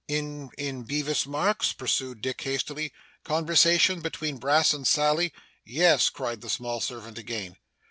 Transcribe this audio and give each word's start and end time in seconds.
'In 0.07 0.49
in 0.57 0.81
Bevis 0.81 1.27
Marks?' 1.27 1.73
pursued 1.73 2.21
Dick 2.21 2.41
hastily. 2.41 2.91
'Conversations 3.23 4.01
between 4.01 4.37
Brass 4.37 4.73
and 4.73 4.87
Sally?' 4.87 5.31
'Yes,' 5.63 6.09
cried 6.09 6.41
the 6.41 6.49
small 6.49 6.79
servant 6.81 7.19
again. 7.19 7.55